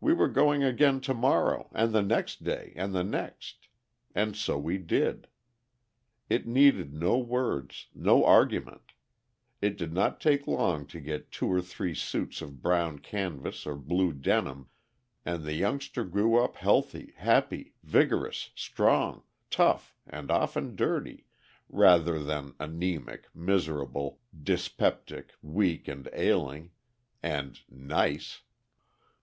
We 0.00 0.14
were 0.14 0.30
going 0.30 0.62
again 0.64 1.02
to 1.02 1.12
morrow 1.12 1.68
and 1.74 1.92
the 1.92 2.00
next 2.00 2.44
day 2.44 2.72
and 2.76 2.94
the 2.94 3.04
next. 3.04 3.68
And 4.14 4.34
so 4.34 4.56
we 4.56 4.78
did. 4.78 5.28
It 6.30 6.46
needed 6.46 6.94
no 6.94 7.18
words, 7.18 7.88
no 7.94 8.24
argument. 8.24 8.92
It 9.60 9.76
did 9.76 9.92
not 9.92 10.18
take 10.18 10.46
long 10.46 10.86
to 10.86 10.98
get 10.98 11.30
two 11.30 11.52
or 11.52 11.60
three 11.60 11.94
suits 11.94 12.40
of 12.40 12.62
brown 12.62 13.00
canvas 13.00 13.66
or 13.66 13.76
blue 13.76 14.14
denim, 14.14 14.70
and 15.26 15.44
the 15.44 15.52
youngster 15.52 16.04
grew 16.06 16.42
up 16.42 16.56
healthy, 16.56 17.12
happy, 17.18 17.74
vigorous, 17.84 18.48
strong, 18.54 19.24
tough, 19.50 19.94
and 20.06 20.30
often 20.30 20.74
dirty, 20.74 21.26
rather 21.68 22.18
than 22.24 22.52
anæmic, 22.52 23.24
miserable, 23.34 24.20
dyspeptic, 24.34 25.34
weak 25.42 25.86
and 25.86 26.08
ailing, 26.14 26.70
and 27.22 27.60
nice. 27.68 28.40